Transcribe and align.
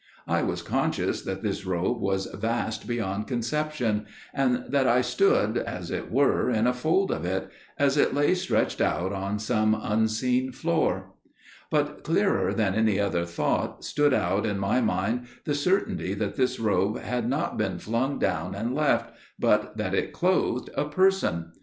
I 0.25 0.41
was 0.41 0.63
conscious 0.63 1.21
that 1.21 1.43
this 1.43 1.63
robe 1.63 2.01
was 2.01 2.25
vast 2.25 2.87
beyond 2.87 3.27
conception, 3.27 4.07
and 4.33 4.63
that 4.67 4.87
I 4.87 5.01
stood 5.01 5.59
as 5.59 5.91
it 5.91 6.11
were 6.11 6.49
in 6.49 6.65
a 6.65 6.73
fold 6.73 7.11
of 7.11 7.23
it, 7.23 7.51
as 7.77 7.97
it 7.97 8.11
lay 8.11 8.33
stretched 8.33 8.81
out 8.81 9.13
on 9.13 9.37
some 9.37 9.79
unseen 9.79 10.53
floor. 10.53 11.13
But, 11.69 12.03
clearer 12.03 12.51
than 12.51 12.73
any 12.73 12.99
other 12.99 13.25
thought, 13.27 13.83
stood 13.83 14.11
out 14.11 14.43
in 14.43 14.57
my 14.57 14.81
mind 14.81 15.27
the 15.45 15.53
certainty 15.53 16.15
that 16.15 16.35
this 16.35 16.59
robe 16.59 16.97
had 16.97 17.29
not 17.29 17.59
been 17.59 17.77
flung 17.77 18.17
down 18.17 18.55
and 18.55 18.73
left, 18.73 19.13
but 19.37 19.77
that 19.77 19.93
it 19.93 20.13
clothed 20.13 20.71
a 20.75 20.85
Person. 20.85 21.51